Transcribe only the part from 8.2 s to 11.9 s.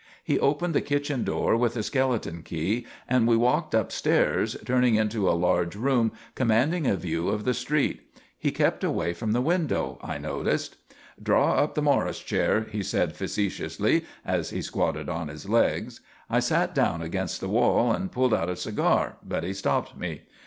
He kept away from the window, I noticed. "Draw up the